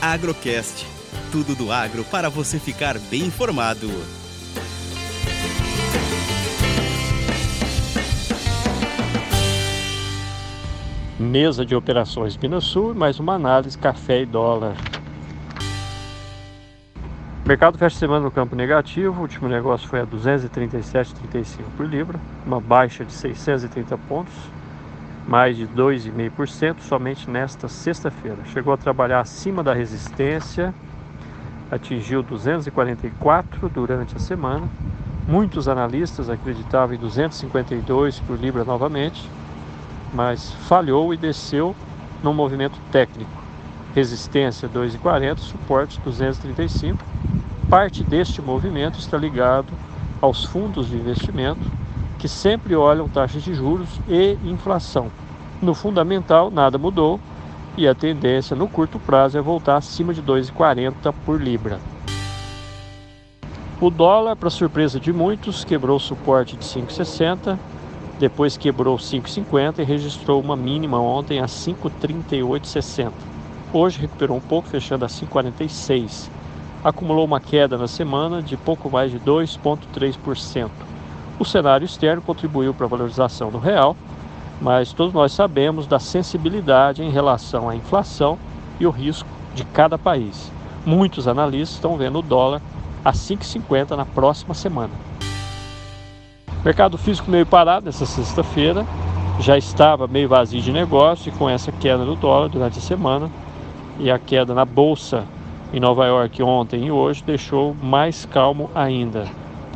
[0.00, 0.86] Agrocast.
[1.32, 3.88] Tudo do agro para você ficar bem informado.
[11.18, 14.76] Mesa de operações Sul mais uma análise café e dólar.
[17.46, 22.60] Mercado fecha semana no campo negativo, o último negócio foi a 237,35 por libra, uma
[22.60, 24.34] baixa de 630 pontos,
[25.26, 28.38] mais de 2,5% somente nesta sexta-feira.
[28.46, 30.72] Chegou a trabalhar acima da resistência,
[31.70, 34.68] atingiu 244 durante a semana.
[35.26, 39.28] Muitos analistas acreditavam em 252 por libra novamente,
[40.14, 41.74] mas falhou e desceu
[42.22, 43.30] no movimento técnico.
[43.94, 47.02] Resistência 2,40, suporte 235.
[47.68, 49.66] Parte deste movimento está ligado
[50.20, 51.60] aos fundos de investimento
[52.18, 55.10] que sempre olham taxas de juros e inflação.
[55.60, 57.20] No fundamental, nada mudou
[57.76, 61.78] e a tendência no curto prazo é voltar acima de 2,40 por libra.
[63.80, 67.58] O dólar, para surpresa de muitos, quebrou o suporte de 5,60,
[68.18, 73.12] depois quebrou 5,50 e registrou uma mínima ontem a 5,3860.
[73.72, 76.30] Hoje recuperou um pouco, fechando a 5,46.
[76.82, 80.70] Acumulou uma queda na semana de pouco mais de 2,3%.
[81.38, 83.94] O cenário externo contribuiu para a valorização do real,
[84.60, 88.38] mas todos nós sabemos da sensibilidade em relação à inflação
[88.80, 90.50] e o risco de cada país.
[90.84, 92.62] Muitos analistas estão vendo o dólar
[93.04, 94.92] a 5,50 na próxima semana.
[96.64, 98.86] Mercado físico meio parado nessa sexta-feira,
[99.38, 103.30] já estava meio vazio de negócio e com essa queda do dólar durante a semana
[103.98, 105.24] e a queda na bolsa
[105.70, 109.26] em Nova York ontem e hoje deixou mais calmo ainda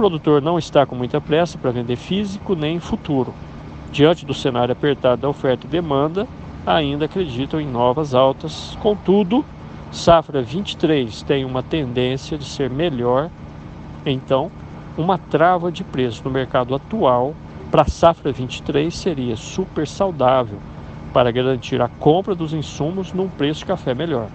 [0.00, 3.34] produtor não está com muita pressa para vender físico nem futuro.
[3.92, 6.26] Diante do cenário apertado da oferta e demanda,
[6.66, 8.78] ainda acreditam em novas altas.
[8.80, 9.44] Contudo,
[9.92, 13.28] safra 23 tem uma tendência de ser melhor,
[14.06, 14.50] então,
[14.96, 17.34] uma trava de preço no mercado atual
[17.70, 20.58] para a safra 23 seria super saudável
[21.12, 24.28] para garantir a compra dos insumos num preço de café melhor.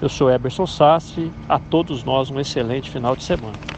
[0.00, 3.77] Eu sou Eberson Sassi, a todos nós um excelente final de semana.